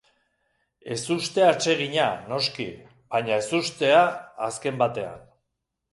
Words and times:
Ezuste 0.95 1.43
atsegina, 1.49 2.07
noski, 2.31 2.67
baina 3.15 3.39
ezustea 3.45 4.03
azken 4.51 4.85
batean. 4.85 5.25